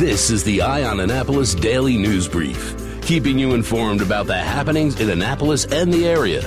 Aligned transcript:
This 0.00 0.30
is 0.30 0.42
the 0.44 0.62
Eye 0.62 0.84
on 0.84 1.00
Annapolis 1.00 1.54
Daily 1.54 1.98
News 1.98 2.26
Brief, 2.26 2.74
keeping 3.02 3.38
you 3.38 3.52
informed 3.52 4.00
about 4.00 4.26
the 4.26 4.34
happenings 4.34 4.98
in 4.98 5.10
Annapolis 5.10 5.66
and 5.66 5.92
the 5.92 6.08
area. 6.08 6.40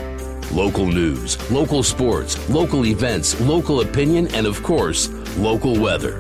Local 0.52 0.88
news, 0.88 1.38
local 1.52 1.84
sports, 1.84 2.50
local 2.50 2.84
events, 2.84 3.40
local 3.42 3.82
opinion, 3.82 4.28
and 4.34 4.48
of 4.48 4.64
course, 4.64 5.08
local 5.38 5.80
weather. 5.80 6.20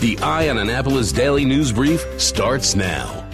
The 0.00 0.18
Eye 0.20 0.48
on 0.48 0.58
Annapolis 0.58 1.12
Daily 1.12 1.44
News 1.44 1.70
Brief 1.70 2.04
starts 2.20 2.74
now. 2.74 3.24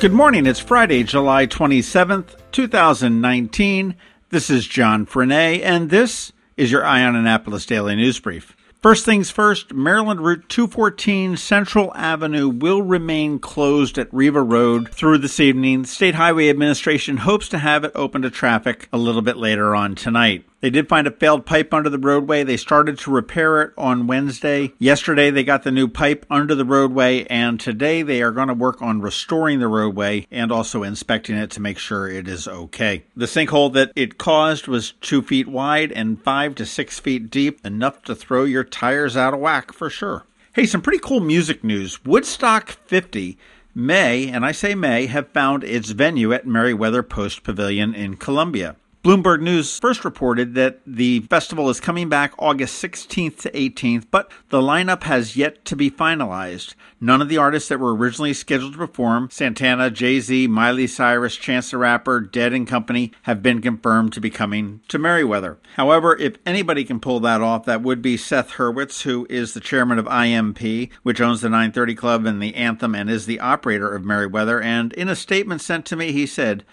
Good 0.00 0.12
morning. 0.12 0.44
It's 0.44 0.58
Friday, 0.58 1.04
July 1.04 1.46
27th, 1.46 2.34
2019. 2.50 3.94
This 4.30 4.50
is 4.50 4.66
John 4.66 5.06
Frenaye, 5.06 5.62
and 5.62 5.90
this 5.90 6.32
is 6.56 6.72
your 6.72 6.84
Eye 6.84 7.04
on 7.04 7.14
Annapolis 7.14 7.66
Daily 7.66 7.94
News 7.94 8.18
Brief. 8.18 8.56
First 8.82 9.04
things 9.04 9.30
first, 9.30 9.72
Maryland 9.72 10.22
Route 10.22 10.48
214 10.48 11.36
Central 11.36 11.94
Avenue 11.94 12.48
will 12.48 12.82
remain 12.82 13.38
closed 13.38 13.96
at 13.96 14.12
Riva 14.12 14.42
Road 14.42 14.88
through 14.88 15.18
this 15.18 15.38
evening. 15.38 15.84
State 15.84 16.16
Highway 16.16 16.50
Administration 16.50 17.18
hopes 17.18 17.48
to 17.50 17.58
have 17.58 17.84
it 17.84 17.92
open 17.94 18.22
to 18.22 18.30
traffic 18.30 18.88
a 18.92 18.98
little 18.98 19.22
bit 19.22 19.36
later 19.36 19.76
on 19.76 19.94
tonight. 19.94 20.44
They 20.62 20.70
did 20.70 20.88
find 20.88 21.08
a 21.08 21.10
failed 21.10 21.44
pipe 21.44 21.74
under 21.74 21.90
the 21.90 21.98
roadway. 21.98 22.44
They 22.44 22.56
started 22.56 22.96
to 23.00 23.10
repair 23.10 23.62
it 23.62 23.72
on 23.76 24.06
Wednesday. 24.06 24.72
Yesterday, 24.78 25.28
they 25.28 25.42
got 25.42 25.64
the 25.64 25.72
new 25.72 25.88
pipe 25.88 26.24
under 26.30 26.54
the 26.54 26.64
roadway, 26.64 27.24
and 27.24 27.58
today 27.58 28.02
they 28.02 28.22
are 28.22 28.30
going 28.30 28.46
to 28.46 28.54
work 28.54 28.80
on 28.80 29.00
restoring 29.00 29.58
the 29.58 29.66
roadway 29.66 30.28
and 30.30 30.52
also 30.52 30.84
inspecting 30.84 31.36
it 31.36 31.50
to 31.50 31.60
make 31.60 31.78
sure 31.78 32.06
it 32.06 32.28
is 32.28 32.46
okay. 32.46 33.02
The 33.16 33.26
sinkhole 33.26 33.72
that 33.72 33.90
it 33.96 34.18
caused 34.18 34.68
was 34.68 34.92
two 35.00 35.20
feet 35.20 35.48
wide 35.48 35.90
and 35.90 36.22
five 36.22 36.54
to 36.54 36.64
six 36.64 37.00
feet 37.00 37.28
deep, 37.28 37.66
enough 37.66 38.04
to 38.04 38.14
throw 38.14 38.44
your 38.44 38.62
tires 38.62 39.16
out 39.16 39.34
of 39.34 39.40
whack 39.40 39.72
for 39.72 39.90
sure. 39.90 40.26
Hey, 40.52 40.66
some 40.66 40.80
pretty 40.80 41.00
cool 41.00 41.18
music 41.18 41.64
news. 41.64 42.04
Woodstock 42.04 42.70
50 42.86 43.36
may, 43.74 44.28
and 44.28 44.46
I 44.46 44.52
say 44.52 44.76
may, 44.76 45.06
have 45.06 45.30
found 45.30 45.64
its 45.64 45.90
venue 45.90 46.32
at 46.32 46.46
Merriweather 46.46 47.02
Post 47.02 47.42
Pavilion 47.42 47.96
in 47.96 48.16
Columbia. 48.16 48.76
Bloomberg 49.02 49.40
News 49.40 49.80
first 49.80 50.04
reported 50.04 50.54
that 50.54 50.78
the 50.86 51.22
festival 51.22 51.68
is 51.68 51.80
coming 51.80 52.08
back 52.08 52.34
August 52.38 52.80
16th 52.80 53.40
to 53.40 53.50
18th, 53.50 54.04
but 54.12 54.30
the 54.50 54.60
lineup 54.60 55.02
has 55.02 55.34
yet 55.36 55.64
to 55.64 55.74
be 55.74 55.90
finalized. 55.90 56.76
None 57.00 57.20
of 57.20 57.28
the 57.28 57.36
artists 57.36 57.68
that 57.68 57.80
were 57.80 57.96
originally 57.96 58.32
scheduled 58.32 58.74
to 58.74 58.78
perform, 58.78 59.28
Santana, 59.32 59.90
Jay 59.90 60.20
Z, 60.20 60.46
Miley 60.46 60.86
Cyrus, 60.86 61.34
Chance 61.34 61.72
the 61.72 61.78
Rapper, 61.78 62.20
Dead 62.20 62.52
and 62.52 62.64
Company, 62.64 63.10
have 63.22 63.42
been 63.42 63.60
confirmed 63.60 64.12
to 64.12 64.20
be 64.20 64.30
coming 64.30 64.82
to 64.86 65.00
Merriweather. 65.00 65.58
However, 65.74 66.16
if 66.16 66.36
anybody 66.46 66.84
can 66.84 67.00
pull 67.00 67.18
that 67.18 67.40
off, 67.40 67.64
that 67.64 67.82
would 67.82 68.02
be 68.02 68.16
Seth 68.16 68.52
Hurwitz, 68.52 69.02
who 69.02 69.26
is 69.28 69.52
the 69.52 69.58
chairman 69.58 69.98
of 69.98 70.06
IMP, 70.06 70.92
which 71.02 71.20
owns 71.20 71.40
the 71.40 71.48
930 71.48 71.96
Club 71.96 72.24
and 72.24 72.40
the 72.40 72.54
Anthem 72.54 72.94
and 72.94 73.10
is 73.10 73.26
the 73.26 73.40
operator 73.40 73.92
of 73.92 74.04
Merriweather. 74.04 74.60
And 74.60 74.92
in 74.92 75.08
a 75.08 75.16
statement 75.16 75.60
sent 75.60 75.86
to 75.86 75.96
me, 75.96 76.12
he 76.12 76.24
said, 76.24 76.64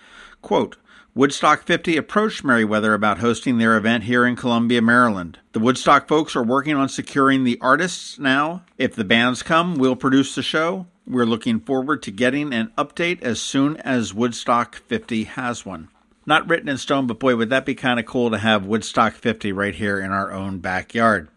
quote, 0.43 0.77
Woodstock 1.15 1.63
50 1.63 1.97
approached 1.97 2.43
Merriweather 2.43 2.93
about 2.93 3.17
hosting 3.17 3.57
their 3.57 3.75
event 3.75 4.03
here 4.03 4.27
in 4.27 4.35
Columbia, 4.35 4.79
Maryland. 4.81 5.39
The 5.53 5.59
Woodstock 5.59 6.07
folks 6.07 6.35
are 6.35 6.43
working 6.43 6.75
on 6.75 6.87
securing 6.87 7.43
the 7.43 7.57
artists 7.59 8.19
now. 8.19 8.63
If 8.77 8.95
the 8.95 9.03
bands 9.03 9.41
come, 9.41 9.75
we'll 9.75 9.95
produce 9.95 10.35
the 10.35 10.43
show. 10.43 10.85
We're 11.07 11.25
looking 11.25 11.61
forward 11.61 12.03
to 12.03 12.11
getting 12.11 12.53
an 12.53 12.71
update 12.77 13.23
as 13.23 13.41
soon 13.41 13.77
as 13.77 14.13
Woodstock 14.13 14.75
50 14.75 15.23
has 15.23 15.65
one. 15.65 15.89
Not 16.27 16.47
written 16.47 16.69
in 16.69 16.77
stone, 16.77 17.07
but 17.07 17.19
boy, 17.19 17.35
would 17.35 17.49
that 17.49 17.65
be 17.65 17.73
kind 17.73 17.99
of 17.99 18.05
cool 18.05 18.29
to 18.29 18.37
have 18.37 18.67
Woodstock 18.67 19.13
50 19.13 19.51
right 19.51 19.73
here 19.73 19.99
in 19.99 20.11
our 20.11 20.31
own 20.31 20.59
backyard. 20.59 21.29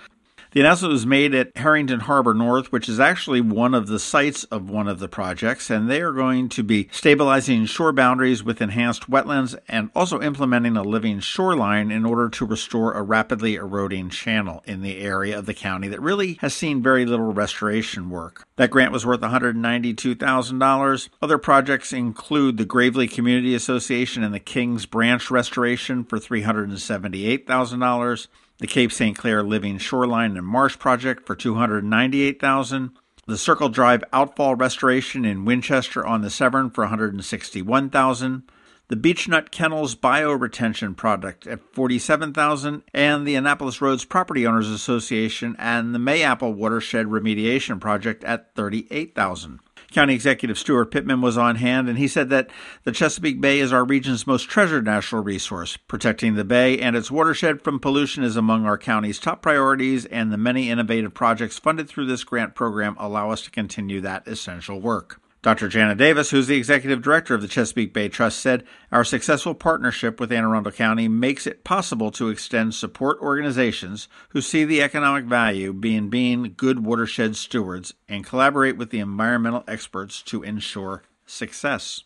the 0.51 0.59
announcement 0.59 0.91
was 0.91 1.06
made 1.06 1.34
at 1.34 1.56
Herrington 1.56 2.01
Harbour 2.01 2.34
North, 2.34 2.73
which 2.73 2.89
is 2.89 3.00
actually 3.00 3.39
one 3.39 3.73
of 3.73 3.88
the 3.88 4.00
sites 4.00 4.44
of 4.45 4.69
one 4.69 4.89
of 4.89 5.00
the 5.00 5.07
projects, 5.07 5.69
and 5.69 5.89
they 5.89 6.01
are 6.01 6.12
going 6.12 6.50
to 6.50 6.62
be 6.62 6.89
stabilizing 6.91 7.66
shore 7.66 7.94
boundaries 7.94 8.44
with 8.44 8.62
enhanced 8.62 9.09
wetlands 9.09 9.57
and 9.69 9.89
also 9.95 10.22
implementing 10.22 10.75
a 10.75 10.84
living 10.84 11.22
shoreline 11.22 11.89
in 11.89 12.06
order 12.06 12.28
to 12.28 12.45
restore 12.45 12.91
a 12.94 13.01
rapidly 13.01 13.56
eroding 13.56 14.09
channel 14.09 14.62
in 14.66 14.81
the 14.81 15.00
area 15.00 15.39
of 15.39 15.45
the 15.45 15.53
county 15.53 15.88
that 15.88 16.01
really 16.01 16.34
has 16.41 16.53
seen 16.53 16.83
very 16.83 17.06
little 17.06 17.31
restoration 17.31 18.09
work. 18.09 18.45
That 18.57 18.72
grant 18.72 18.91
was 18.91 19.06
worth 19.06 19.22
$192,000. 19.22 21.09
Other 21.22 21.38
projects 21.38 21.94
include 21.94 22.57
the 22.57 22.66
Gravely 22.66 23.07
Community 23.07 23.56
Association 23.56 24.22
and 24.22 24.33
the 24.33 24.39
Kings 24.39 24.85
Branch 24.85 25.31
Restoration 25.31 26.03
for 26.03 26.19
$378,000 26.19 28.28
the 28.62 28.68
Cape 28.68 28.92
St. 28.92 29.18
Clair 29.18 29.42
Living 29.42 29.80
Shoreline 29.80 30.38
and 30.38 30.46
Marsh 30.46 30.78
Project 30.78 31.26
for 31.26 31.36
298,000, 31.36 32.92
the 33.26 33.38
Circle 33.38 33.70
Drive 33.70 34.04
Outfall 34.14 34.56
Restoration 34.56 35.26
in 35.26 35.46
Winchester 35.46 36.06
on 36.06 36.22
the 36.22 36.30
Severn 36.30 36.70
for 36.70 36.84
161,000, 36.84 38.44
the 38.88 38.96
Beechnut 38.96 39.50
Kennels 39.50 39.96
Bioretention 39.96 40.96
Project 40.96 41.48
at 41.48 41.74
47,000, 41.74 42.84
and 42.94 43.26
the 43.26 43.34
Annapolis 43.34 43.82
Roads 43.82 44.06
Property 44.06 44.46
Owners 44.46 44.70
Association 44.70 45.56
and 45.58 45.96
the 45.96 46.00
Mayapple 46.00 46.54
Watershed 46.54 47.08
Remediation 47.08 47.80
Project 47.80 48.24
at 48.24 48.54
38,000. 48.54 49.60
County 49.91 50.13
Executive 50.13 50.57
Steuart 50.57 50.90
Pittman 50.90 51.22
was 51.22 51.38
on 51.38 51.57
hand, 51.57 51.90
and 51.90 51.97
he 51.97 52.07
said 52.07 52.29
that 52.29 52.50
the 52.84 52.91
Chesapeake 52.91 53.41
Bay 53.41 53.59
is 53.59 53.74
our 53.74 53.84
region's 53.84 54.25
most 54.25 54.50
treasured 54.50 54.85
natural 54.85 55.22
resource. 55.22 55.78
Protecting 55.78 56.35
the 56.35 56.46
bay 56.46 56.79
and 56.79 56.96
its 56.96 57.12
watershed 57.12 57.62
from 57.62 57.79
pollution 57.79 58.24
is 58.24 58.38
among 58.38 58.66
our 58.66 58.78
county's 58.78 59.19
top 59.19 59.41
priorities, 59.41 60.06
and 60.06 60.31
the 60.31 60.38
many 60.38 60.69
innovative 60.69 61.13
projects 61.13 61.60
funded 61.60 61.89
through 61.89 62.06
this 62.06 62.24
grant 62.24 62.56
program 62.56 62.95
allow 63.00 63.31
us 63.31 63.42
to 63.42 63.51
continue 63.51 64.01
that 64.01 64.27
essential 64.27 64.80
work. 64.80 65.19
Dr. 65.44 65.70
Jana 65.70 65.96
Davis, 65.96 66.30
who's 66.30 66.46
the 66.46 66.56
executive 66.56 67.02
director 67.02 67.34
of 67.34 67.42
the 67.42 67.48
Chesapeake 67.48 67.94
Bay 67.94 68.10
Trust, 68.10 68.40
said 68.40 68.64
our 68.92 69.04
successful 69.04 69.56
partnership 69.56 70.20
with 70.20 70.32
Anne 70.32 70.44
Arundel 70.44 70.72
County 70.72 71.08
makes 71.08 71.48
it 71.48 71.64
possible 71.64 72.12
to 72.12 72.30
extend 72.30 72.76
support 72.76 73.18
organizations 73.20 74.08
who 74.30 74.42
see 74.42 74.66
the 74.66 74.84
economic 74.84 75.26
value 75.26 75.72
in 75.84 76.10
being 76.10 76.54
good 76.56 76.86
watershed 76.86 77.36
stewards 77.36 77.96
and 78.08 78.24
collaborate 78.24 78.78
with 78.78 78.92
the 78.92 79.00
environmental 79.00 79.64
experts 79.68 80.22
to 80.22 80.44
ensure 80.44 81.02
success. 81.26 82.04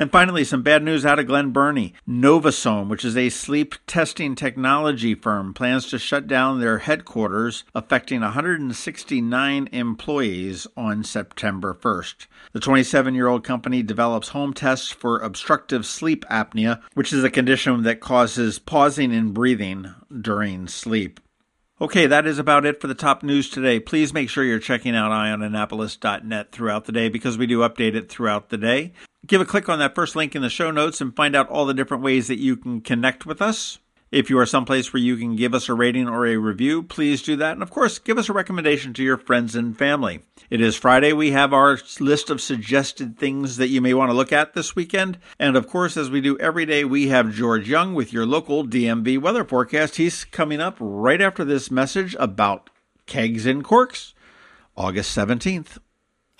And 0.00 0.10
finally, 0.10 0.44
some 0.44 0.62
bad 0.62 0.82
news 0.82 1.04
out 1.04 1.18
of 1.18 1.26
Glen 1.26 1.50
Burnie. 1.50 1.92
NovaSom, 2.08 2.88
which 2.88 3.04
is 3.04 3.18
a 3.18 3.28
sleep 3.28 3.74
testing 3.86 4.34
technology 4.34 5.14
firm, 5.14 5.52
plans 5.52 5.90
to 5.90 5.98
shut 5.98 6.26
down 6.26 6.58
their 6.58 6.78
headquarters, 6.78 7.64
affecting 7.74 8.22
169 8.22 9.68
employees 9.72 10.66
on 10.74 11.04
September 11.04 11.74
1st. 11.74 12.28
The 12.54 12.60
27 12.60 13.14
year 13.14 13.28
old 13.28 13.44
company 13.44 13.82
develops 13.82 14.28
home 14.28 14.54
tests 14.54 14.90
for 14.90 15.18
obstructive 15.18 15.84
sleep 15.84 16.24
apnea, 16.30 16.80
which 16.94 17.12
is 17.12 17.22
a 17.22 17.28
condition 17.28 17.82
that 17.82 18.00
causes 18.00 18.58
pausing 18.58 19.12
in 19.12 19.32
breathing 19.32 19.94
during 20.22 20.66
sleep. 20.66 21.20
Okay, 21.78 22.06
that 22.06 22.26
is 22.26 22.38
about 22.38 22.64
it 22.64 22.80
for 22.80 22.86
the 22.86 22.94
top 22.94 23.22
news 23.22 23.50
today. 23.50 23.78
Please 23.78 24.14
make 24.14 24.30
sure 24.30 24.44
you're 24.44 24.58
checking 24.58 24.96
out 24.96 25.12
eyeonannapolis.net 25.12 26.52
throughout 26.52 26.86
the 26.86 26.92
day 26.92 27.10
because 27.10 27.36
we 27.36 27.46
do 27.46 27.58
update 27.58 27.94
it 27.94 28.08
throughout 28.08 28.48
the 28.48 28.58
day. 28.58 28.92
Give 29.30 29.40
a 29.40 29.44
click 29.44 29.68
on 29.68 29.78
that 29.78 29.94
first 29.94 30.16
link 30.16 30.34
in 30.34 30.42
the 30.42 30.50
show 30.50 30.72
notes 30.72 31.00
and 31.00 31.14
find 31.14 31.36
out 31.36 31.48
all 31.48 31.64
the 31.64 31.72
different 31.72 32.02
ways 32.02 32.26
that 32.26 32.40
you 32.40 32.56
can 32.56 32.80
connect 32.80 33.26
with 33.26 33.40
us. 33.40 33.78
If 34.10 34.28
you 34.28 34.36
are 34.40 34.44
someplace 34.44 34.92
where 34.92 35.00
you 35.00 35.16
can 35.16 35.36
give 35.36 35.54
us 35.54 35.68
a 35.68 35.74
rating 35.74 36.08
or 36.08 36.26
a 36.26 36.36
review, 36.36 36.82
please 36.82 37.22
do 37.22 37.36
that. 37.36 37.52
And 37.52 37.62
of 37.62 37.70
course, 37.70 38.00
give 38.00 38.18
us 38.18 38.28
a 38.28 38.32
recommendation 38.32 38.92
to 38.94 39.04
your 39.04 39.16
friends 39.16 39.54
and 39.54 39.78
family. 39.78 40.22
It 40.50 40.60
is 40.60 40.74
Friday. 40.74 41.12
We 41.12 41.30
have 41.30 41.52
our 41.52 41.78
list 42.00 42.28
of 42.28 42.40
suggested 42.40 43.20
things 43.20 43.56
that 43.58 43.68
you 43.68 43.80
may 43.80 43.94
want 43.94 44.10
to 44.10 44.16
look 44.16 44.32
at 44.32 44.54
this 44.54 44.74
weekend. 44.74 45.16
And 45.38 45.56
of 45.56 45.68
course, 45.68 45.96
as 45.96 46.10
we 46.10 46.20
do 46.20 46.36
every 46.38 46.66
day, 46.66 46.84
we 46.84 47.06
have 47.06 47.32
George 47.32 47.68
Young 47.68 47.94
with 47.94 48.12
your 48.12 48.26
local 48.26 48.66
DMV 48.66 49.20
weather 49.20 49.44
forecast. 49.44 49.94
He's 49.94 50.24
coming 50.24 50.60
up 50.60 50.76
right 50.80 51.20
after 51.20 51.44
this 51.44 51.70
message 51.70 52.16
about 52.18 52.68
kegs 53.06 53.46
and 53.46 53.62
corks, 53.62 54.12
August 54.76 55.16
17th. 55.16 55.78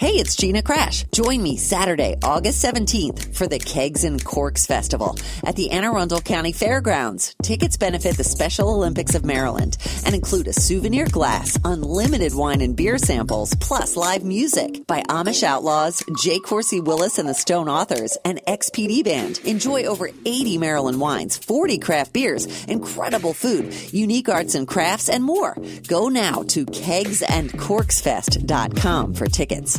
Hey, 0.01 0.13
it's 0.13 0.35
Gina 0.35 0.63
Crash. 0.63 1.05
Join 1.13 1.43
me 1.43 1.59
Saturday, 1.59 2.17
August 2.25 2.65
17th 2.65 3.37
for 3.37 3.47
the 3.47 3.59
Kegs 3.59 4.03
and 4.03 4.25
Corks 4.25 4.65
Festival 4.65 5.15
at 5.45 5.57
the 5.57 5.73
Anne 5.73 5.85
Arundel 5.85 6.23
County 6.23 6.53
Fairgrounds. 6.53 7.37
Tickets 7.43 7.77
benefit 7.77 8.17
the 8.17 8.25
Special 8.25 8.71
Olympics 8.71 9.15
of 9.15 9.27
Maryland 9.27 9.77
and 10.07 10.15
include 10.15 10.49
a 10.49 10.55
souvenir 10.55 11.05
glass, 11.05 11.59
unlimited 11.67 12.33
wine 12.33 12.63
and 12.63 12.75
beer 12.75 12.97
samples, 12.97 13.55
plus 13.57 13.95
live 13.95 14.25
music 14.25 14.87
by 14.87 15.03
Amish 15.03 15.43
Outlaws, 15.43 16.03
J. 16.19 16.39
Coursey 16.39 16.83
Willis 16.83 17.19
and 17.19 17.29
the 17.29 17.35
Stone 17.35 17.69
Authors, 17.69 18.17
and 18.25 18.41
XPD 18.49 19.05
Band. 19.05 19.39
Enjoy 19.45 19.85
over 19.85 20.09
80 20.25 20.57
Maryland 20.57 20.99
wines, 20.99 21.37
40 21.37 21.77
craft 21.77 22.15
beers, 22.15 22.65
incredible 22.65 23.35
food, 23.35 23.75
unique 23.93 24.31
arts 24.31 24.55
and 24.55 24.67
crafts, 24.67 25.11
and 25.11 25.23
more. 25.23 25.59
Go 25.89 26.09
now 26.09 26.43
to 26.45 26.65
kegsandcorksfest.com 26.65 29.13
for 29.13 29.27
tickets. 29.27 29.79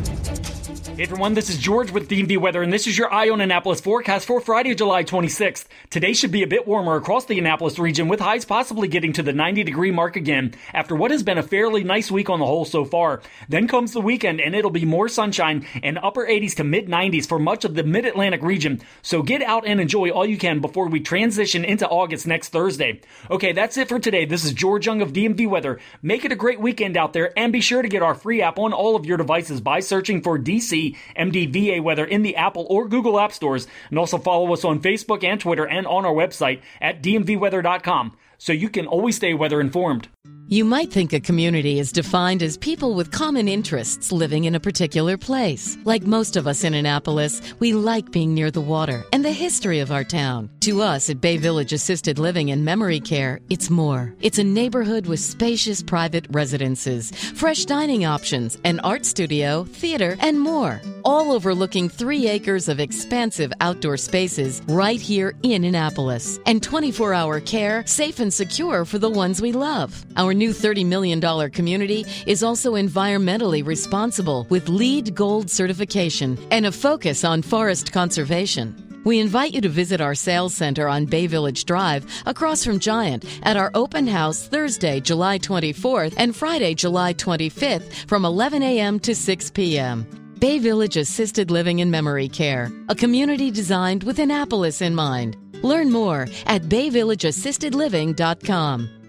Hey 0.93 1.03
everyone, 1.03 1.35
this 1.35 1.49
is 1.49 1.57
George 1.57 1.89
with 1.89 2.09
DMV 2.09 2.37
Weather, 2.37 2.61
and 2.61 2.71
this 2.71 2.85
is 2.85 2.97
your 2.97 3.11
Eye 3.11 3.29
on 3.29 3.39
Annapolis 3.39 3.79
forecast 3.79 4.27
for 4.27 4.41
Friday, 4.41 4.75
July 4.75 5.05
26th. 5.05 5.65
Today 5.89 6.11
should 6.11 6.31
be 6.31 6.43
a 6.43 6.47
bit 6.47 6.67
warmer 6.67 6.97
across 6.97 7.25
the 7.25 7.39
Annapolis 7.39 7.79
region, 7.79 8.09
with 8.09 8.19
highs 8.19 8.43
possibly 8.43 8.89
getting 8.89 9.13
to 9.13 9.23
the 9.23 9.31
90 9.31 9.63
degree 9.63 9.89
mark 9.91 10.17
again 10.17 10.53
after 10.73 10.93
what 10.93 11.09
has 11.11 11.23
been 11.23 11.37
a 11.37 11.43
fairly 11.43 11.85
nice 11.85 12.11
week 12.11 12.29
on 12.29 12.39
the 12.39 12.45
whole 12.45 12.65
so 12.65 12.83
far. 12.83 13.21
Then 13.47 13.69
comes 13.69 13.93
the 13.93 14.01
weekend, 14.01 14.41
and 14.41 14.53
it'll 14.53 14.69
be 14.69 14.83
more 14.83 15.07
sunshine 15.07 15.65
and 15.81 15.97
upper 15.97 16.27
80s 16.27 16.55
to 16.57 16.65
mid 16.65 16.87
90s 16.87 17.25
for 17.25 17.39
much 17.39 17.63
of 17.63 17.73
the 17.73 17.83
mid 17.83 18.05
Atlantic 18.05 18.43
region. 18.43 18.81
So 19.01 19.23
get 19.23 19.41
out 19.41 19.65
and 19.65 19.79
enjoy 19.79 20.09
all 20.09 20.25
you 20.25 20.37
can 20.37 20.59
before 20.59 20.89
we 20.89 20.99
transition 20.99 21.63
into 21.63 21.87
August 21.87 22.27
next 22.27 22.49
Thursday. 22.49 22.99
Okay, 23.29 23.53
that's 23.53 23.77
it 23.77 23.87
for 23.87 23.97
today. 23.97 24.25
This 24.25 24.43
is 24.43 24.51
George 24.51 24.87
Young 24.87 25.01
of 25.01 25.13
DMV 25.13 25.47
Weather. 25.49 25.79
Make 26.01 26.25
it 26.25 26.33
a 26.33 26.35
great 26.35 26.59
weekend 26.59 26.97
out 26.97 27.13
there, 27.13 27.31
and 27.39 27.53
be 27.53 27.61
sure 27.61 27.81
to 27.81 27.87
get 27.87 28.03
our 28.03 28.13
free 28.13 28.41
app 28.41 28.59
on 28.59 28.73
all 28.73 28.97
of 28.97 29.05
your 29.05 29.17
devices 29.17 29.61
by 29.61 29.79
searching 29.79 30.21
for 30.21 30.37
DC 30.37 30.81
MDVA 31.17 31.81
weather 31.81 32.05
in 32.05 32.21
the 32.21 32.35
Apple 32.35 32.67
or 32.69 32.87
Google 32.87 33.19
App 33.19 33.31
Stores. 33.31 33.67
And 33.89 33.99
also 33.99 34.17
follow 34.17 34.51
us 34.53 34.65
on 34.65 34.81
Facebook 34.81 35.23
and 35.23 35.39
Twitter 35.39 35.67
and 35.67 35.87
on 35.87 36.05
our 36.05 36.13
website 36.13 36.61
at 36.79 37.01
dmvweather.com 37.01 38.17
so 38.37 38.53
you 38.53 38.69
can 38.69 38.87
always 38.87 39.15
stay 39.15 39.33
weather 39.33 39.61
informed. 39.61 40.07
You 40.51 40.65
might 40.65 40.91
think 40.91 41.13
a 41.13 41.21
community 41.21 41.79
is 41.79 41.93
defined 41.93 42.43
as 42.43 42.57
people 42.57 42.93
with 42.93 43.09
common 43.09 43.47
interests 43.47 44.11
living 44.11 44.43
in 44.43 44.53
a 44.53 44.59
particular 44.59 45.15
place. 45.15 45.77
Like 45.85 46.03
most 46.03 46.35
of 46.35 46.45
us 46.45 46.65
in 46.65 46.73
Annapolis, 46.73 47.41
we 47.59 47.71
like 47.71 48.11
being 48.11 48.33
near 48.33 48.51
the 48.51 48.59
water 48.59 49.05
and 49.13 49.23
the 49.23 49.31
history 49.31 49.79
of 49.79 49.93
our 49.93 50.03
town. 50.03 50.49
To 50.59 50.81
us 50.81 51.09
at 51.09 51.21
Bay 51.21 51.37
Village 51.37 51.71
Assisted 51.71 52.19
Living 52.19 52.51
and 52.51 52.65
Memory 52.65 52.99
Care, 52.99 53.39
it's 53.49 53.69
more. 53.69 54.13
It's 54.19 54.39
a 54.39 54.43
neighborhood 54.43 55.05
with 55.05 55.21
spacious 55.21 55.81
private 55.81 56.25
residences, 56.31 57.11
fresh 57.11 57.63
dining 57.63 58.03
options, 58.03 58.57
an 58.65 58.81
art 58.81 59.05
studio, 59.05 59.63
theater, 59.63 60.17
and 60.19 60.37
more. 60.37 60.81
All 61.05 61.31
overlooking 61.31 61.87
three 61.87 62.27
acres 62.27 62.67
of 62.67 62.81
expansive 62.81 63.53
outdoor 63.61 63.95
spaces 63.95 64.61
right 64.67 64.99
here 64.99 65.33
in 65.43 65.63
Annapolis. 65.63 66.41
And 66.45 66.61
24 66.61 67.13
hour 67.13 67.39
care, 67.39 67.87
safe 67.87 68.19
and 68.19 68.33
secure 68.33 68.83
for 68.83 68.99
the 68.99 69.09
ones 69.09 69.41
we 69.41 69.53
love. 69.53 70.05
Our 70.17 70.40
new 70.41 70.51
$30 70.51 70.85
million 70.87 71.21
community 71.51 72.03
is 72.25 72.41
also 72.41 72.73
environmentally 72.73 73.63
responsible 73.63 74.47
with 74.49 74.69
LEED 74.69 75.13
Gold 75.13 75.51
certification 75.51 76.35
and 76.49 76.65
a 76.65 76.71
focus 76.71 77.23
on 77.23 77.43
forest 77.43 77.93
conservation. 77.93 78.75
We 79.03 79.19
invite 79.19 79.53
you 79.53 79.61
to 79.61 79.69
visit 79.69 80.01
our 80.01 80.15
sales 80.15 80.55
center 80.55 80.87
on 80.87 81.05
Bay 81.05 81.27
Village 81.27 81.65
Drive 81.65 82.07
across 82.25 82.63
from 82.63 82.79
Giant 82.79 83.23
at 83.43 83.55
our 83.55 83.69
open 83.75 84.07
house 84.07 84.47
Thursday, 84.47 84.99
July 84.99 85.37
24th 85.37 86.15
and 86.17 86.35
Friday, 86.35 86.73
July 86.73 87.13
25th 87.13 87.93
from 88.07 88.25
11 88.25 88.63
a.m. 88.63 88.99
to 88.99 89.13
6 89.13 89.51
p.m. 89.51 90.07
Bay 90.39 90.57
Village 90.57 90.97
Assisted 90.97 91.51
Living 91.51 91.81
and 91.81 91.91
Memory 91.91 92.29
Care, 92.29 92.71
a 92.89 92.95
community 92.95 93.51
designed 93.51 94.01
with 94.03 94.17
Annapolis 94.17 94.81
in 94.81 94.95
mind. 94.95 95.37
Learn 95.63 95.91
more 95.91 96.21
at 96.47 96.63
bayvillageassistedliving.com. 96.63 99.00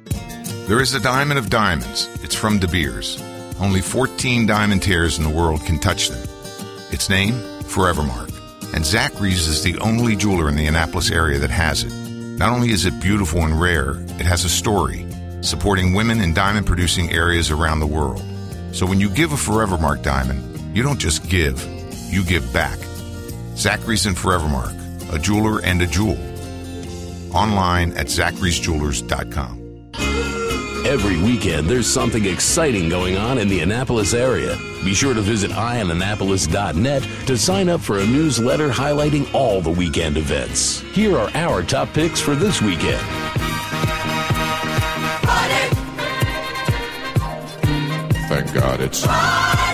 There 0.68 0.80
is 0.80 0.94
a 0.94 1.00
diamond 1.00 1.40
of 1.40 1.50
diamonds. 1.50 2.08
It's 2.22 2.36
from 2.36 2.60
De 2.60 2.68
Beers. 2.68 3.20
Only 3.60 3.80
14 3.80 4.46
diamond 4.46 4.80
tears 4.80 5.18
in 5.18 5.24
the 5.24 5.30
world 5.30 5.60
can 5.66 5.80
touch 5.80 6.08
them. 6.08 6.22
Its 6.92 7.10
name, 7.10 7.34
Forevermark. 7.64 8.32
And 8.72 8.86
Zachary's 8.86 9.48
is 9.48 9.64
the 9.64 9.76
only 9.78 10.14
jeweler 10.14 10.48
in 10.48 10.54
the 10.54 10.68
Annapolis 10.68 11.10
area 11.10 11.40
that 11.40 11.50
has 11.50 11.82
it. 11.82 11.92
Not 12.38 12.52
only 12.52 12.70
is 12.70 12.86
it 12.86 13.02
beautiful 13.02 13.40
and 13.40 13.60
rare, 13.60 13.96
it 14.20 14.24
has 14.24 14.44
a 14.44 14.48
story, 14.48 15.04
supporting 15.40 15.94
women 15.94 16.20
in 16.20 16.32
diamond 16.32 16.64
producing 16.66 17.10
areas 17.10 17.50
around 17.50 17.80
the 17.80 17.86
world. 17.86 18.22
So 18.70 18.86
when 18.86 19.00
you 19.00 19.10
give 19.10 19.32
a 19.32 19.36
Forevermark 19.36 20.02
diamond, 20.02 20.76
you 20.76 20.84
don't 20.84 21.00
just 21.00 21.28
give, 21.28 21.60
you 22.08 22.22
give 22.24 22.50
back. 22.52 22.78
Zachary's 23.56 24.06
and 24.06 24.16
Forevermark, 24.16 25.12
a 25.12 25.18
jeweler 25.18 25.60
and 25.60 25.82
a 25.82 25.88
jewel. 25.88 26.18
Online 27.34 27.92
at 27.94 28.06
zacharysjewelers.com. 28.06 29.61
Every 30.92 31.16
weekend, 31.16 31.70
there's 31.70 31.90
something 31.90 32.26
exciting 32.26 32.90
going 32.90 33.16
on 33.16 33.38
in 33.38 33.48
the 33.48 33.60
Annapolis 33.60 34.12
area. 34.12 34.58
Be 34.84 34.92
sure 34.92 35.14
to 35.14 35.22
visit 35.22 35.50
eyeonannapolis.net 35.50 37.02
to 37.26 37.38
sign 37.38 37.70
up 37.70 37.80
for 37.80 38.00
a 38.00 38.06
newsletter 38.06 38.68
highlighting 38.68 39.32
all 39.32 39.62
the 39.62 39.70
weekend 39.70 40.18
events. 40.18 40.80
Here 40.92 41.16
are 41.16 41.30
our 41.34 41.62
top 41.62 41.94
picks 41.94 42.20
for 42.20 42.34
this 42.34 42.60
weekend. 42.60 43.00
Thank 48.28 48.52
God 48.52 48.82
it's. 48.82 49.71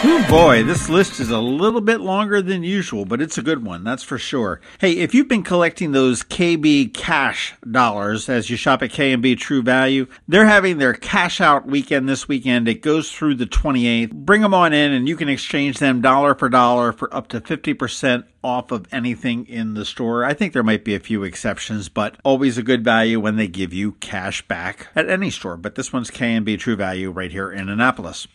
Oh 0.00 0.24
boy, 0.30 0.62
this 0.62 0.88
list 0.88 1.18
is 1.18 1.30
a 1.30 1.40
little 1.40 1.80
bit 1.80 2.00
longer 2.00 2.40
than 2.40 2.62
usual, 2.62 3.04
but 3.04 3.20
it's 3.20 3.36
a 3.36 3.42
good 3.42 3.64
one, 3.64 3.82
that's 3.82 4.04
for 4.04 4.16
sure. 4.16 4.60
Hey, 4.78 4.92
if 4.92 5.12
you've 5.12 5.26
been 5.26 5.42
collecting 5.42 5.90
those 5.90 6.22
KB 6.22 6.94
Kash 6.94 7.56
dollars 7.68 8.28
as 8.28 8.48
you 8.48 8.56
shop 8.56 8.80
at 8.84 8.92
K&B 8.92 9.34
True 9.34 9.60
Value, 9.60 10.06
they're 10.28 10.46
having 10.46 10.78
their 10.78 10.94
cash 10.94 11.40
out 11.40 11.66
weekend 11.66 12.08
this 12.08 12.28
weekend. 12.28 12.68
It 12.68 12.80
goes 12.80 13.10
through 13.10 13.34
the 13.34 13.46
28th. 13.46 14.12
Bring 14.12 14.42
them 14.42 14.54
on 14.54 14.72
in 14.72 14.92
and 14.92 15.08
you 15.08 15.16
can 15.16 15.28
exchange 15.28 15.78
them 15.78 16.00
dollar 16.00 16.36
for 16.36 16.48
dollar 16.48 16.92
for 16.92 17.12
up 17.12 17.26
to 17.28 17.40
50% 17.40 18.22
off 18.44 18.70
of 18.70 18.86
anything 18.92 19.46
in 19.46 19.74
the 19.74 19.84
store. 19.84 20.24
I 20.24 20.32
think 20.32 20.52
there 20.52 20.62
might 20.62 20.84
be 20.84 20.94
a 20.94 21.00
few 21.00 21.24
exceptions, 21.24 21.88
but 21.88 22.16
always 22.24 22.56
a 22.56 22.62
good 22.62 22.84
value 22.84 23.18
when 23.18 23.34
they 23.34 23.48
give 23.48 23.72
you 23.74 23.92
cash 23.92 24.46
back 24.46 24.86
at 24.94 25.10
any 25.10 25.30
store. 25.30 25.56
But 25.56 25.74
this 25.74 25.92
one's 25.92 26.12
K&B 26.12 26.56
True 26.56 26.76
Value 26.76 27.10
right 27.10 27.32
here 27.32 27.50
in 27.50 27.68
Annapolis. 27.68 28.28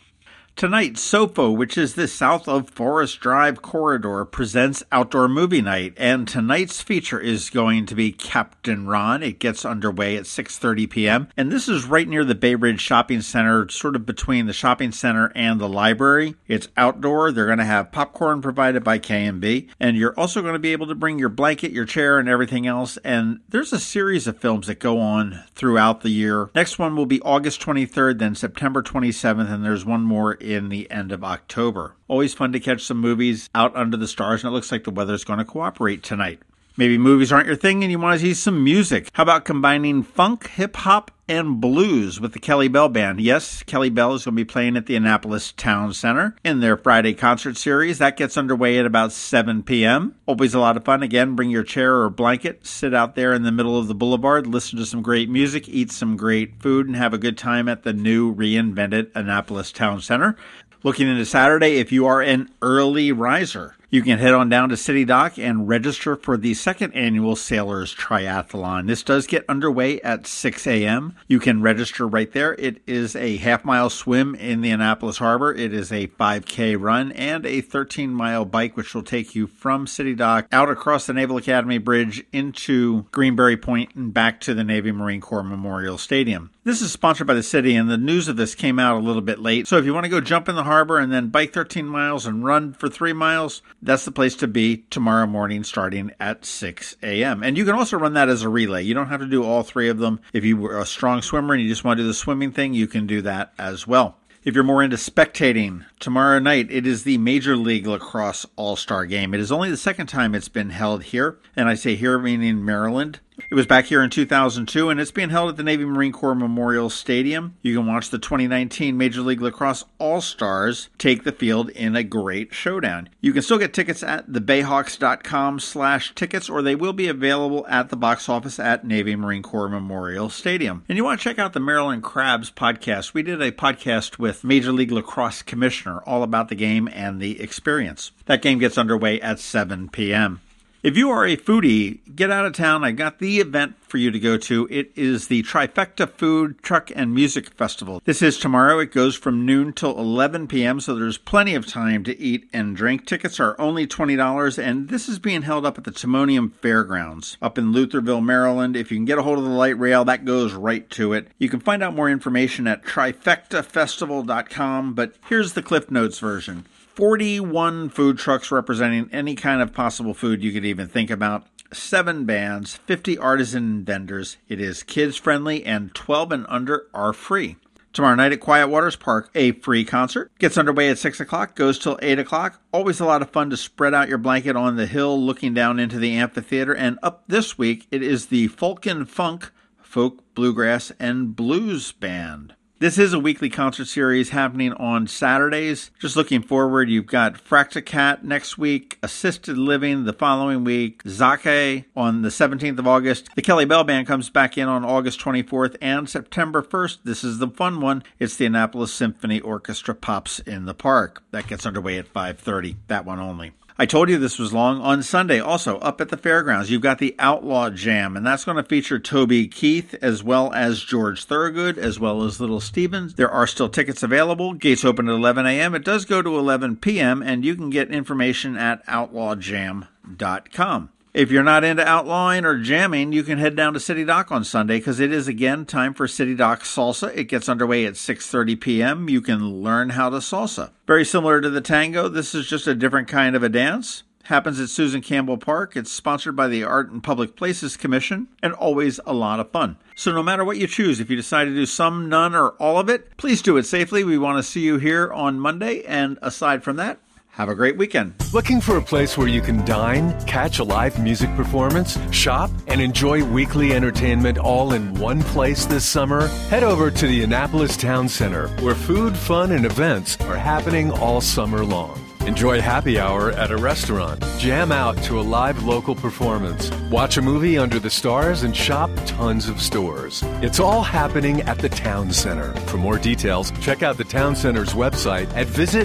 Tonight, 0.56 0.94
SOFO, 0.94 1.54
which 1.54 1.76
is 1.76 1.94
the 1.94 2.06
south 2.06 2.46
of 2.46 2.70
Forest 2.70 3.18
Drive 3.18 3.60
corridor, 3.60 4.24
presents 4.24 4.84
Outdoor 4.92 5.26
Movie 5.26 5.60
Night, 5.60 5.94
and 5.96 6.28
tonight's 6.28 6.80
feature 6.80 7.18
is 7.18 7.50
going 7.50 7.86
to 7.86 7.96
be 7.96 8.12
Captain 8.12 8.86
Ron. 8.86 9.24
It 9.24 9.40
gets 9.40 9.64
underway 9.64 10.16
at 10.16 10.26
6:30 10.26 10.88
p.m., 10.88 11.28
and 11.36 11.50
this 11.50 11.68
is 11.68 11.86
right 11.86 12.06
near 12.06 12.24
the 12.24 12.36
Bay 12.36 12.54
Ridge 12.54 12.80
Shopping 12.80 13.20
Center, 13.20 13.68
sort 13.68 13.96
of 13.96 14.06
between 14.06 14.46
the 14.46 14.52
shopping 14.52 14.92
center 14.92 15.32
and 15.34 15.60
the 15.60 15.68
library. 15.68 16.36
It's 16.46 16.68
outdoor. 16.76 17.32
They're 17.32 17.46
going 17.46 17.58
to 17.58 17.64
have 17.64 17.90
popcorn 17.90 18.40
provided 18.40 18.84
by 18.84 18.98
K&B, 18.98 19.68
and 19.80 19.96
you're 19.96 20.18
also 20.18 20.40
going 20.40 20.52
to 20.52 20.60
be 20.60 20.72
able 20.72 20.86
to 20.86 20.94
bring 20.94 21.18
your 21.18 21.30
blanket, 21.30 21.72
your 21.72 21.84
chair, 21.84 22.20
and 22.20 22.28
everything 22.28 22.64
else. 22.64 22.96
And 22.98 23.40
there's 23.48 23.72
a 23.72 23.80
series 23.80 24.28
of 24.28 24.38
films 24.38 24.68
that 24.68 24.78
go 24.78 25.00
on 25.00 25.42
throughout 25.56 26.02
the 26.02 26.10
year. 26.10 26.50
Next 26.54 26.78
one 26.78 26.94
will 26.94 27.06
be 27.06 27.20
August 27.22 27.60
23rd, 27.60 28.20
then 28.20 28.36
September 28.36 28.84
27th, 28.84 29.52
and 29.52 29.64
there's 29.64 29.84
one 29.84 30.02
more 30.02 30.38
in 30.44 30.68
the 30.68 30.90
end 30.90 31.12
of 31.12 31.24
October. 31.24 31.96
Always 32.08 32.34
fun 32.34 32.52
to 32.52 32.60
catch 32.60 32.82
some 32.82 32.98
movies 32.98 33.48
out 33.54 33.74
under 33.74 33.96
the 33.96 34.08
stars, 34.08 34.44
and 34.44 34.50
it 34.50 34.54
looks 34.54 34.70
like 34.70 34.84
the 34.84 34.90
weather's 34.90 35.24
going 35.24 35.38
to 35.38 35.44
cooperate 35.44 36.02
tonight. 36.02 36.40
Maybe 36.76 36.98
movies 36.98 37.30
aren't 37.30 37.46
your 37.46 37.56
thing 37.56 37.82
and 37.82 37.92
you 37.92 37.98
want 37.98 38.18
to 38.18 38.26
see 38.26 38.34
some 38.34 38.64
music. 38.64 39.08
How 39.12 39.22
about 39.22 39.44
combining 39.44 40.02
funk, 40.02 40.48
hip 40.48 40.74
hop, 40.76 41.12
and 41.28 41.60
blues 41.60 42.20
with 42.20 42.32
the 42.32 42.38
Kelly 42.38 42.68
Bell 42.68 42.88
Band. 42.88 43.20
Yes, 43.20 43.62
Kelly 43.62 43.88
Bell 43.90 44.14
is 44.14 44.24
going 44.24 44.34
to 44.34 44.36
be 44.36 44.44
playing 44.44 44.76
at 44.76 44.86
the 44.86 44.96
Annapolis 44.96 45.52
Town 45.52 45.94
Center 45.94 46.36
in 46.44 46.60
their 46.60 46.76
Friday 46.76 47.14
concert 47.14 47.56
series. 47.56 47.98
That 47.98 48.16
gets 48.16 48.36
underway 48.36 48.78
at 48.78 48.86
about 48.86 49.12
7 49.12 49.62
p.m. 49.62 50.16
Always 50.26 50.54
a 50.54 50.60
lot 50.60 50.76
of 50.76 50.84
fun. 50.84 51.02
Again, 51.02 51.34
bring 51.34 51.50
your 51.50 51.62
chair 51.62 51.96
or 52.00 52.10
blanket, 52.10 52.66
sit 52.66 52.92
out 52.92 53.14
there 53.14 53.32
in 53.32 53.42
the 53.42 53.52
middle 53.52 53.78
of 53.78 53.88
the 53.88 53.94
boulevard, 53.94 54.46
listen 54.46 54.78
to 54.78 54.86
some 54.86 55.00
great 55.00 55.30
music, 55.30 55.68
eat 55.68 55.90
some 55.90 56.16
great 56.16 56.60
food, 56.60 56.86
and 56.86 56.96
have 56.96 57.14
a 57.14 57.18
good 57.18 57.38
time 57.38 57.68
at 57.68 57.84
the 57.84 57.92
new 57.92 58.34
reinvented 58.34 59.10
Annapolis 59.14 59.72
Town 59.72 60.00
Center. 60.00 60.36
Looking 60.82 61.08
into 61.08 61.24
Saturday, 61.24 61.76
if 61.76 61.92
you 61.92 62.04
are 62.04 62.20
an 62.20 62.50
early 62.60 63.10
riser, 63.10 63.74
you 63.94 64.02
can 64.02 64.18
head 64.18 64.34
on 64.34 64.48
down 64.48 64.70
to 64.70 64.76
City 64.76 65.04
Dock 65.04 65.38
and 65.38 65.68
register 65.68 66.16
for 66.16 66.36
the 66.36 66.52
second 66.54 66.92
annual 66.94 67.36
Sailors 67.36 67.94
Triathlon. 67.94 68.88
This 68.88 69.04
does 69.04 69.28
get 69.28 69.44
underway 69.48 70.00
at 70.00 70.26
6 70.26 70.66
a.m. 70.66 71.14
You 71.28 71.38
can 71.38 71.62
register 71.62 72.08
right 72.08 72.32
there. 72.32 72.54
It 72.54 72.82
is 72.88 73.14
a 73.14 73.36
half 73.36 73.64
mile 73.64 73.88
swim 73.88 74.34
in 74.34 74.62
the 74.62 74.72
Annapolis 74.72 75.18
Harbor. 75.18 75.54
It 75.54 75.72
is 75.72 75.92
a 75.92 76.08
5K 76.08 76.76
run 76.76 77.12
and 77.12 77.46
a 77.46 77.60
13 77.60 78.12
mile 78.12 78.44
bike, 78.44 78.76
which 78.76 78.96
will 78.96 79.04
take 79.04 79.36
you 79.36 79.46
from 79.46 79.86
City 79.86 80.16
Dock 80.16 80.48
out 80.50 80.68
across 80.68 81.06
the 81.06 81.12
Naval 81.12 81.36
Academy 81.36 81.78
Bridge 81.78 82.24
into 82.32 83.04
Greenberry 83.12 83.56
Point 83.56 83.94
and 83.94 84.12
back 84.12 84.40
to 84.40 84.54
the 84.54 84.64
Navy 84.64 84.90
Marine 84.90 85.20
Corps 85.20 85.44
Memorial 85.44 85.98
Stadium. 85.98 86.50
This 86.66 86.80
is 86.80 86.90
sponsored 86.90 87.26
by 87.26 87.34
the 87.34 87.42
city, 87.42 87.76
and 87.76 87.90
the 87.90 87.98
news 87.98 88.26
of 88.26 88.38
this 88.38 88.54
came 88.54 88.78
out 88.78 88.96
a 88.96 89.04
little 89.04 89.20
bit 89.20 89.38
late. 89.38 89.66
So 89.66 89.76
if 89.76 89.84
you 89.84 89.92
want 89.92 90.04
to 90.04 90.10
go 90.10 90.22
jump 90.22 90.48
in 90.48 90.54
the 90.54 90.64
harbor 90.64 90.98
and 90.98 91.12
then 91.12 91.28
bike 91.28 91.52
13 91.52 91.84
miles 91.84 92.24
and 92.24 92.42
run 92.42 92.72
for 92.72 92.88
three 92.88 93.12
miles, 93.12 93.60
that's 93.82 94.06
the 94.06 94.10
place 94.10 94.34
to 94.36 94.48
be 94.48 94.86
tomorrow 94.88 95.26
morning 95.26 95.62
starting 95.62 96.12
at 96.18 96.46
6 96.46 96.96
a.m. 97.02 97.42
And 97.42 97.58
you 97.58 97.66
can 97.66 97.74
also 97.74 97.98
run 97.98 98.14
that 98.14 98.30
as 98.30 98.40
a 98.40 98.48
relay. 98.48 98.82
You 98.82 98.94
don't 98.94 99.08
have 99.08 99.20
to 99.20 99.26
do 99.26 99.44
all 99.44 99.62
three 99.62 99.90
of 99.90 99.98
them. 99.98 100.20
If 100.32 100.42
you 100.42 100.56
were 100.56 100.78
a 100.78 100.86
strong 100.86 101.20
swimmer 101.20 101.52
and 101.52 101.62
you 101.62 101.68
just 101.68 101.84
want 101.84 101.98
to 101.98 102.02
do 102.02 102.08
the 102.08 102.14
swimming 102.14 102.50
thing, 102.50 102.72
you 102.72 102.86
can 102.86 103.06
do 103.06 103.20
that 103.20 103.52
as 103.58 103.86
well. 103.86 104.16
If 104.42 104.54
you're 104.54 104.64
more 104.64 104.82
into 104.82 104.96
spectating, 104.96 105.84
tomorrow 106.00 106.38
night 106.38 106.70
it 106.70 106.86
is 106.86 107.04
the 107.04 107.18
Major 107.18 107.58
League 107.58 107.86
Lacrosse 107.86 108.46
All 108.56 108.76
Star 108.76 109.04
Game. 109.04 109.34
It 109.34 109.40
is 109.40 109.52
only 109.52 109.70
the 109.70 109.76
second 109.76 110.06
time 110.06 110.34
it's 110.34 110.48
been 110.48 110.70
held 110.70 111.02
here, 111.02 111.38
and 111.56 111.68
I 111.68 111.74
say 111.74 111.94
here 111.94 112.18
meaning 112.18 112.64
Maryland. 112.64 113.20
It 113.50 113.54
was 113.54 113.66
back 113.66 113.86
here 113.86 114.02
in 114.02 114.10
2002, 114.10 114.90
and 114.90 115.00
it's 115.00 115.10
being 115.10 115.30
held 115.30 115.48
at 115.48 115.56
the 115.56 115.64
Navy 115.64 115.84
Marine 115.84 116.12
Corps 116.12 116.36
Memorial 116.36 116.88
Stadium. 116.88 117.56
You 117.62 117.76
can 117.76 117.86
watch 117.86 118.10
the 118.10 118.18
2019 118.18 118.96
Major 118.96 119.22
League 119.22 119.40
Lacrosse 119.40 119.84
All 119.98 120.20
Stars 120.20 120.88
take 120.98 121.24
the 121.24 121.32
field 121.32 121.70
in 121.70 121.96
a 121.96 122.04
great 122.04 122.54
showdown. 122.54 123.08
You 123.20 123.32
can 123.32 123.42
still 123.42 123.58
get 123.58 123.74
tickets 123.74 124.04
at 124.04 124.28
thebayhawks.com 124.28 125.58
slash 125.58 126.14
tickets, 126.14 126.48
or 126.48 126.62
they 126.62 126.76
will 126.76 126.92
be 126.92 127.08
available 127.08 127.66
at 127.68 127.88
the 127.88 127.96
box 127.96 128.28
office 128.28 128.60
at 128.60 128.86
Navy 128.86 129.16
Marine 129.16 129.42
Corps 129.42 129.68
Memorial 129.68 130.28
Stadium. 130.28 130.84
And 130.88 130.96
you 130.96 131.02
want 131.02 131.20
to 131.20 131.24
check 131.24 131.38
out 131.38 131.54
the 131.54 131.60
Maryland 131.60 132.04
Crabs 132.04 132.52
podcast. 132.52 133.14
We 133.14 133.22
did 133.22 133.42
a 133.42 133.50
podcast 133.50 134.18
with 134.18 134.44
Major 134.44 134.72
League 134.72 134.92
Lacrosse 134.92 135.42
Commissioner 135.42 136.00
all 136.06 136.22
about 136.22 136.48
the 136.48 136.54
game 136.54 136.88
and 136.92 137.20
the 137.20 137.40
experience. 137.40 138.12
That 138.26 138.42
game 138.42 138.60
gets 138.60 138.78
underway 138.78 139.20
at 139.20 139.40
7 139.40 139.88
p.m. 139.88 140.40
If 140.84 140.96
you 140.98 141.08
are 141.08 141.24
a 141.24 141.38
foodie, 141.38 142.00
get 142.14 142.30
out 142.30 142.44
of 142.44 142.52
town. 142.52 142.84
I 142.84 142.92
got 142.92 143.18
the 143.18 143.40
event 143.40 143.76
for 143.80 143.96
you 143.96 144.10
to 144.10 144.18
go 144.18 144.36
to. 144.36 144.68
It 144.70 144.92
is 144.94 145.28
the 145.28 145.42
Trifecta 145.42 146.06
Food, 146.06 146.62
Truck, 146.62 146.90
and 146.94 147.14
Music 147.14 147.48
Festival. 147.54 148.02
This 148.04 148.20
is 148.20 148.36
tomorrow. 148.36 148.80
It 148.80 148.92
goes 148.92 149.16
from 149.16 149.46
noon 149.46 149.72
till 149.72 149.98
11 149.98 150.46
p.m., 150.46 150.80
so 150.80 150.94
there's 150.94 151.16
plenty 151.16 151.54
of 151.54 151.66
time 151.66 152.04
to 152.04 152.20
eat 152.20 152.50
and 152.52 152.76
drink. 152.76 153.06
Tickets 153.06 153.40
are 153.40 153.58
only 153.58 153.86
$20, 153.86 154.62
and 154.62 154.90
this 154.90 155.08
is 155.08 155.18
being 155.18 155.40
held 155.40 155.64
up 155.64 155.78
at 155.78 155.84
the 155.84 155.90
Timonium 155.90 156.52
Fairgrounds 156.52 157.38
up 157.40 157.56
in 157.56 157.72
Lutherville, 157.72 158.22
Maryland. 158.22 158.76
If 158.76 158.92
you 158.92 158.98
can 158.98 159.06
get 159.06 159.16
a 159.16 159.22
hold 159.22 159.38
of 159.38 159.44
the 159.44 159.50
light 159.50 159.78
rail, 159.78 160.04
that 160.04 160.26
goes 160.26 160.52
right 160.52 160.90
to 160.90 161.14
it. 161.14 161.28
You 161.38 161.48
can 161.48 161.60
find 161.60 161.82
out 161.82 161.94
more 161.94 162.10
information 162.10 162.66
at 162.66 162.84
trifectafestival.com, 162.84 164.92
but 164.92 165.14
here's 165.30 165.54
the 165.54 165.62
Cliff 165.62 165.90
Notes 165.90 166.18
version. 166.18 166.66
41 166.94 167.88
food 167.88 168.18
trucks 168.18 168.52
representing 168.52 169.08
any 169.10 169.34
kind 169.34 169.60
of 169.60 169.72
possible 169.72 170.14
food 170.14 170.44
you 170.44 170.52
could 170.52 170.64
even 170.64 170.86
think 170.86 171.10
about, 171.10 171.44
seven 171.72 172.24
bands, 172.24 172.76
50 172.76 173.18
artisan 173.18 173.84
vendors. 173.84 174.36
It 174.48 174.60
is 174.60 174.84
kids 174.84 175.16
friendly, 175.16 175.64
and 175.64 175.92
12 175.92 176.30
and 176.30 176.46
under 176.48 176.86
are 176.94 177.12
free. 177.12 177.56
Tomorrow 177.92 178.14
night 178.14 178.32
at 178.32 178.40
Quiet 178.40 178.68
Waters 178.68 178.94
Park, 178.94 179.30
a 179.34 179.52
free 179.52 179.84
concert. 179.84 180.30
Gets 180.38 180.56
underway 180.56 180.88
at 180.88 180.98
6 180.98 181.18
o'clock, 181.18 181.56
goes 181.56 181.80
till 181.80 181.98
8 182.00 182.20
o'clock. 182.20 182.60
Always 182.72 183.00
a 183.00 183.04
lot 183.04 183.22
of 183.22 183.30
fun 183.30 183.50
to 183.50 183.56
spread 183.56 183.94
out 183.94 184.08
your 184.08 184.18
blanket 184.18 184.54
on 184.54 184.76
the 184.76 184.86
hill 184.86 185.20
looking 185.20 185.52
down 185.52 185.80
into 185.80 185.98
the 185.98 186.14
amphitheater. 186.14 186.74
And 186.74 186.98
up 187.02 187.24
this 187.26 187.58
week, 187.58 187.88
it 187.90 188.02
is 188.02 188.26
the 188.26 188.50
and 188.86 189.08
Funk, 189.08 189.50
Folk, 189.78 190.22
Bluegrass, 190.34 190.92
and 191.00 191.34
Blues 191.34 191.90
Band. 191.92 192.54
This 192.84 192.98
is 192.98 193.14
a 193.14 193.18
weekly 193.18 193.48
concert 193.48 193.86
series 193.86 194.28
happening 194.28 194.74
on 194.74 195.06
Saturdays. 195.06 195.90
Just 195.98 196.16
looking 196.16 196.42
forward, 196.42 196.90
you've 196.90 197.06
got 197.06 197.42
Fracticat 197.42 198.22
next 198.22 198.58
week, 198.58 198.98
Assisted 199.02 199.56
Living 199.56 200.04
the 200.04 200.12
following 200.12 200.64
week, 200.64 201.02
Zake 201.04 201.86
on 201.96 202.20
the 202.20 202.28
17th 202.28 202.78
of 202.78 202.86
August. 202.86 203.30
The 203.36 203.40
Kelly 203.40 203.64
Bell 203.64 203.84
Band 203.84 204.06
comes 204.06 204.28
back 204.28 204.58
in 204.58 204.68
on 204.68 204.84
August 204.84 205.18
24th 205.18 205.76
and 205.80 206.10
September 206.10 206.60
1st. 206.60 206.98
This 207.04 207.24
is 207.24 207.38
the 207.38 207.48
fun 207.48 207.80
one. 207.80 208.02
It's 208.18 208.36
the 208.36 208.44
Annapolis 208.44 208.92
Symphony 208.92 209.40
Orchestra 209.40 209.94
Pops 209.94 210.40
in 210.40 210.66
the 210.66 210.74
Park. 210.74 211.22
That 211.30 211.46
gets 211.46 211.64
underway 211.64 211.96
at 211.96 212.12
5:30. 212.12 212.76
That 212.88 213.06
one 213.06 213.18
only. 213.18 213.52
I 213.76 213.86
told 213.86 214.08
you 214.08 214.18
this 214.18 214.38
was 214.38 214.52
long. 214.52 214.80
On 214.80 215.02
Sunday, 215.02 215.40
also 215.40 215.78
up 215.78 216.00
at 216.00 216.08
the 216.08 216.16
fairgrounds, 216.16 216.70
you've 216.70 216.80
got 216.80 217.00
the 217.00 217.16
Outlaw 217.18 217.70
Jam, 217.70 218.16
and 218.16 218.24
that's 218.24 218.44
going 218.44 218.56
to 218.56 218.62
feature 218.62 219.00
Toby 219.00 219.48
Keith 219.48 219.96
as 220.00 220.22
well 220.22 220.52
as 220.52 220.80
George 220.80 221.24
Thorogood 221.24 221.76
as 221.76 221.98
well 221.98 222.22
as 222.22 222.40
Little 222.40 222.60
Stevens. 222.60 223.14
There 223.14 223.30
are 223.30 223.48
still 223.48 223.68
tickets 223.68 224.04
available. 224.04 224.54
Gates 224.54 224.84
open 224.84 225.08
at 225.08 225.14
11 225.14 225.44
a.m. 225.46 225.74
It 225.74 225.84
does 225.84 226.04
go 226.04 226.22
to 226.22 226.38
11 226.38 226.76
p.m., 226.76 227.20
and 227.20 227.44
you 227.44 227.56
can 227.56 227.68
get 227.68 227.90
information 227.90 228.56
at 228.56 228.86
outlawjam.com. 228.86 230.90
If 231.14 231.30
you're 231.30 231.44
not 231.44 231.62
into 231.62 231.86
outlawing 231.86 232.44
or 232.44 232.58
jamming, 232.58 233.12
you 233.12 233.22
can 233.22 233.38
head 233.38 233.54
down 233.54 233.72
to 233.74 233.78
City 233.78 234.04
Dock 234.04 234.32
on 234.32 234.42
Sunday 234.42 234.78
because 234.78 234.98
it 234.98 235.12
is 235.12 235.28
again 235.28 235.64
time 235.64 235.94
for 235.94 236.08
City 236.08 236.34
Dock 236.34 236.64
Salsa. 236.64 237.16
It 237.16 237.28
gets 237.28 237.48
underway 237.48 237.86
at 237.86 237.94
6:30 237.94 238.60
p.m. 238.60 239.08
You 239.08 239.20
can 239.20 239.62
learn 239.62 239.90
how 239.90 240.10
to 240.10 240.16
salsa. 240.16 240.72
Very 240.88 241.04
similar 241.04 241.40
to 241.40 241.48
the 241.48 241.60
tango, 241.60 242.08
this 242.08 242.34
is 242.34 242.48
just 242.48 242.66
a 242.66 242.74
different 242.74 243.06
kind 243.06 243.36
of 243.36 243.44
a 243.44 243.48
dance. 243.48 244.02
Happens 244.24 244.58
at 244.58 244.70
Susan 244.70 245.02
Campbell 245.02 245.38
Park. 245.38 245.76
It's 245.76 245.92
sponsored 245.92 246.34
by 246.34 246.48
the 246.48 246.64
Art 246.64 246.90
and 246.90 247.00
Public 247.00 247.36
Places 247.36 247.76
Commission 247.76 248.26
and 248.42 248.52
always 248.52 248.98
a 249.06 249.12
lot 249.12 249.38
of 249.38 249.52
fun. 249.52 249.76
So, 249.94 250.10
no 250.10 250.22
matter 250.22 250.44
what 250.44 250.56
you 250.56 250.66
choose, 250.66 250.98
if 250.98 251.10
you 251.10 251.14
decide 251.14 251.44
to 251.44 251.54
do 251.54 251.66
some, 251.66 252.08
none, 252.08 252.34
or 252.34 252.54
all 252.58 252.80
of 252.80 252.88
it, 252.88 253.16
please 253.18 253.40
do 253.40 253.56
it 253.56 253.66
safely. 253.66 254.02
We 254.02 254.18
want 254.18 254.38
to 254.38 254.42
see 254.42 254.62
you 254.62 254.78
here 254.78 255.12
on 255.12 255.38
Monday. 255.38 255.84
And 255.84 256.18
aside 256.22 256.64
from 256.64 256.74
that, 256.76 256.98
have 257.34 257.48
a 257.48 257.54
great 257.54 257.76
weekend. 257.76 258.14
Looking 258.32 258.60
for 258.60 258.76
a 258.76 258.82
place 258.82 259.18
where 259.18 259.26
you 259.26 259.40
can 259.40 259.64
dine, 259.64 260.18
catch 260.24 260.60
a 260.60 260.64
live 260.64 261.02
music 261.02 261.34
performance, 261.34 261.98
shop, 262.12 262.50
and 262.68 262.80
enjoy 262.80 263.24
weekly 263.24 263.72
entertainment 263.72 264.38
all 264.38 264.72
in 264.72 264.94
one 264.94 265.20
place 265.20 265.66
this 265.66 265.84
summer? 265.84 266.28
Head 266.48 266.62
over 266.62 266.92
to 266.92 267.06
the 267.06 267.24
Annapolis 267.24 267.76
Town 267.76 268.08
Center, 268.08 268.48
where 268.60 268.76
food, 268.76 269.16
fun, 269.16 269.50
and 269.50 269.66
events 269.66 270.20
are 270.22 270.36
happening 270.36 270.92
all 270.92 271.20
summer 271.20 271.64
long. 271.64 272.00
Enjoy 272.26 272.58
happy 272.58 272.98
hour 272.98 273.32
at 273.32 273.50
a 273.50 273.56
restaurant. 273.58 274.24
Jam 274.38 274.72
out 274.72 274.96
to 275.02 275.20
a 275.20 275.22
live 275.22 275.62
local 275.64 275.94
performance. 275.94 276.70
Watch 276.90 277.18
a 277.18 277.22
movie 277.22 277.58
under 277.58 277.78
the 277.78 277.90
stars 277.90 278.44
and 278.44 278.56
shop 278.56 278.90
tons 279.04 279.46
of 279.46 279.60
stores. 279.60 280.22
It's 280.40 280.58
all 280.58 280.82
happening 280.82 281.42
at 281.42 281.58
the 281.58 281.68
Town 281.68 282.10
Center. 282.10 282.54
For 282.62 282.78
more 282.78 282.96
details, 282.96 283.52
check 283.60 283.82
out 283.82 283.98
the 283.98 284.04
Town 284.04 284.34
Center's 284.34 284.72
website 284.72 285.28
at 285.36 285.46
visitatc.com. 285.48 285.84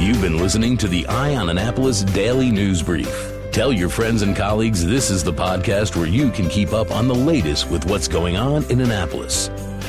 You've 0.00 0.22
been 0.22 0.38
listening 0.38 0.78
to 0.78 0.88
the 0.88 1.06
Eye 1.08 1.36
on 1.36 1.50
Annapolis 1.50 2.04
Daily 2.04 2.50
News 2.50 2.82
Brief. 2.82 3.32
Tell 3.52 3.70
your 3.70 3.90
friends 3.90 4.22
and 4.22 4.34
colleagues 4.34 4.82
this 4.82 5.10
is 5.10 5.22
the 5.22 5.32
podcast 5.32 5.94
where 5.94 6.06
you 6.06 6.30
can 6.30 6.48
keep 6.48 6.72
up 6.72 6.90
on 6.90 7.06
the 7.06 7.14
latest 7.14 7.70
with 7.70 7.84
what's 7.84 8.08
going 8.08 8.38
on 8.38 8.64
in 8.70 8.80
Annapolis. 8.80 9.50